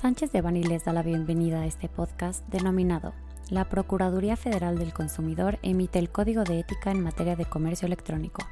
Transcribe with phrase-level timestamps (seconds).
[0.00, 3.14] Sánchez de Bani les da la bienvenida a este podcast denominado
[3.50, 8.46] La Procuraduría Federal del Consumidor emite el Código de Ética en materia de comercio electrónico.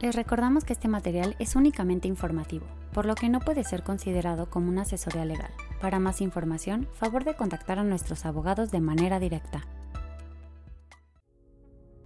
[0.00, 4.48] Les recordamos que este material es únicamente informativo, por lo que no puede ser considerado
[4.48, 5.50] como una asesoría legal.
[5.78, 9.66] Para más información, favor de contactar a nuestros abogados de manera directa.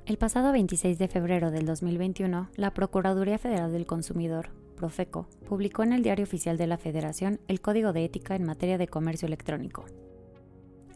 [0.07, 4.51] El pasado 26 de febrero del 2021, la Procuraduría Federal del Consumidor
[4.83, 8.79] Profeco, publicó en el Diario Oficial de la Federación el Código de Ética en materia
[8.79, 9.85] de comercio electrónico.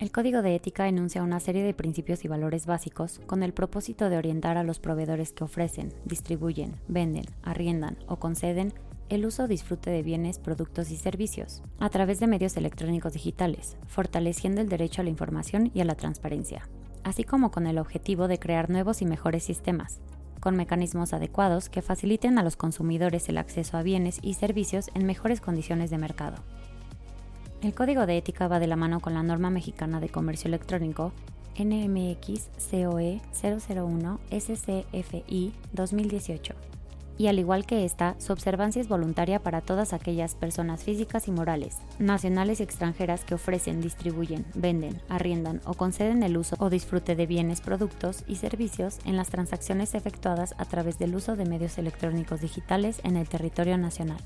[0.00, 4.08] El Código de Ética enuncia una serie de principios y valores básicos con el propósito
[4.08, 8.74] de orientar a los proveedores que ofrecen, distribuyen, venden, arriendan o conceden
[9.08, 13.76] el uso o disfrute de bienes, productos y servicios a través de medios electrónicos digitales,
[13.86, 16.68] fortaleciendo el derecho a la información y a la transparencia,
[17.04, 20.00] así como con el objetivo de crear nuevos y mejores sistemas,
[20.46, 25.04] con mecanismos adecuados que faciliten a los consumidores el acceso a bienes y servicios en
[25.04, 26.36] mejores condiciones de mercado.
[27.62, 31.10] El Código de Ética va de la mano con la norma mexicana de comercio electrónico
[31.58, 36.75] NMX COE 001 SCFI 2018
[37.18, 41.32] y al igual que esta, su observancia es voluntaria para todas aquellas personas físicas y
[41.32, 47.16] morales, nacionales y extranjeras que ofrecen, distribuyen, venden, arriendan o conceden el uso o disfrute
[47.16, 51.78] de bienes, productos y servicios en las transacciones efectuadas a través del uso de medios
[51.78, 54.18] electrónicos digitales en el territorio nacional.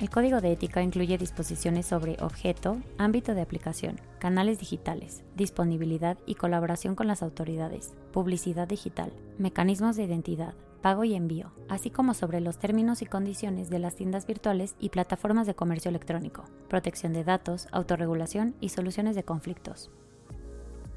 [0.00, 6.36] El Código de Ética incluye disposiciones sobre objeto, ámbito de aplicación, canales digitales, disponibilidad y
[6.36, 12.40] colaboración con las autoridades, publicidad digital, mecanismos de identidad, pago y envío, así como sobre
[12.40, 17.24] los términos y condiciones de las tiendas virtuales y plataformas de comercio electrónico, protección de
[17.24, 19.90] datos, autorregulación y soluciones de conflictos.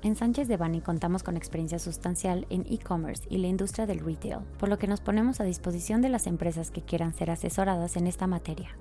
[0.01, 4.39] En Sánchez de Bani contamos con experiencia sustancial en e-commerce y la industria del retail,
[4.57, 8.07] por lo que nos ponemos a disposición de las empresas que quieran ser asesoradas en
[8.07, 8.75] esta materia.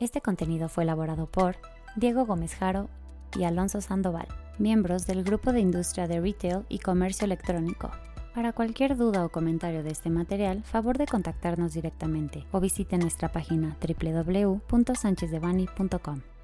[0.00, 1.56] Este contenido fue elaborado por
[1.96, 2.88] Diego Gómez Jaro
[3.36, 4.28] y Alonso Sandoval
[4.60, 7.90] miembros del Grupo de Industria de Retail y Comercio Electrónico.
[8.34, 13.32] Para cualquier duda o comentario de este material, favor de contactarnos directamente o visite nuestra
[13.32, 16.37] página www.sanchezdevani.com.